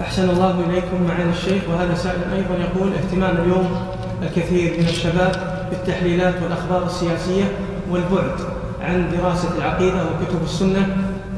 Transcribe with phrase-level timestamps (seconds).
[0.00, 3.86] أحسن الله إليكم معالي الشيخ وهذا سائل أيضا يقول اهتمام اليوم
[4.22, 5.32] الكثير من الشباب
[5.70, 7.44] بالتحليلات والأخبار السياسية
[7.90, 8.40] والبعد
[8.82, 10.86] عن دراسة العقيدة وكتب السنة.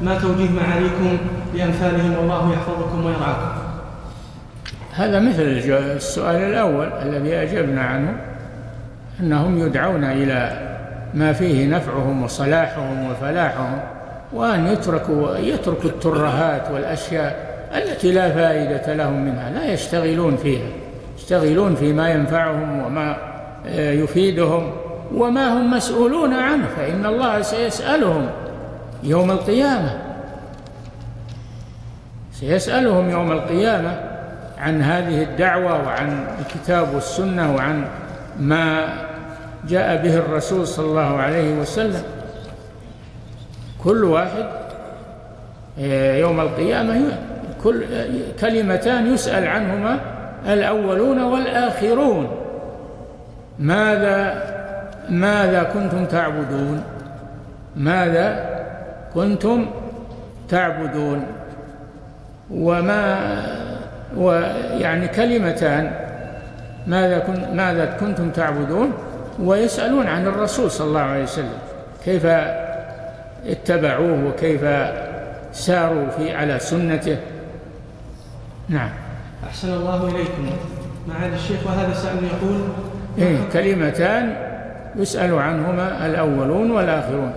[0.02, 1.18] ما توجيه معاليكم
[1.54, 3.60] لأمثالهم والله يحفظكم ويرعاكم.
[4.94, 5.42] هذا مثل
[5.96, 8.16] السؤال الأول الذي أجبنا عنه
[9.20, 10.70] أنهم يدعون إلى
[11.14, 13.80] ما فيه نفعهم وصلاحهم وفلاحهم
[14.32, 20.68] وأن يتركوا يتركوا الترهات والأشياء التي لا فائدة لهم منها لا يشتغلون فيها
[21.18, 23.16] يشتغلون فيما ينفعهم وما
[23.66, 24.72] آه، يفيدهم
[25.14, 28.30] وما هم مسؤولون عنه فإن الله سيسألهم
[29.02, 29.98] يوم القيامة
[32.32, 34.00] سيسألهم يوم القيامة
[34.58, 37.84] عن هذه الدعوة وعن الكتاب والسنة وعن
[38.40, 38.88] ما
[39.68, 42.02] جاء به الرسول صلى الله عليه وسلم.
[43.84, 44.46] كل واحد
[45.78, 47.18] آه، يوم القيامة
[47.64, 47.84] كل
[48.40, 50.00] كلمتان يسأل عنهما
[50.46, 52.36] الأولون والآخرون.
[53.58, 54.42] ماذا
[55.08, 56.82] ماذا كنتم تعبدون؟
[57.76, 58.50] ماذا
[59.14, 59.66] كنتم
[60.48, 61.26] تعبدون؟
[62.50, 63.18] وما
[64.16, 65.92] ويعني كلمتان.
[66.86, 68.92] ماذا ماذا كنتم تعبدون؟
[69.42, 71.58] ويسألون عن الرسول صلى الله عليه وسلم.
[72.04, 72.26] كيف
[73.46, 74.64] اتبعوه وكيف
[75.52, 77.16] ساروا في على سنته؟
[78.70, 78.90] نعم.
[79.48, 80.50] أحسن الله إليكم.
[81.08, 82.60] معالي الشيخ وهذا سائل يقول
[83.18, 84.36] إيه كلمتان
[84.96, 87.32] يسأل عنهما الأولون والآخرون.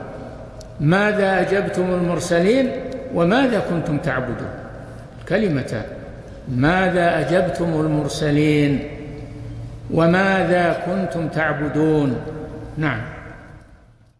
[0.80, 2.72] ماذا أجبتم المرسلين
[3.14, 4.54] وماذا كنتم تعبدون؟
[5.30, 5.84] كلمتان.
[6.56, 8.80] ماذا أجبتم المرسلين
[9.92, 12.16] وماذا كنتم تعبدون؟
[12.78, 13.02] نعم.